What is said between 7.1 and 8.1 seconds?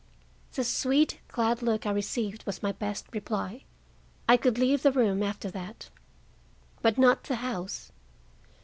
the house.